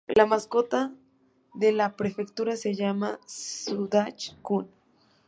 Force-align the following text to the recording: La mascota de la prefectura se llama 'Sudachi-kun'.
La 0.15 0.25
mascota 0.25 0.91
de 1.53 1.71
la 1.71 1.95
prefectura 1.95 2.55
se 2.55 2.73
llama 2.73 3.19
'Sudachi-kun'. 3.27 4.67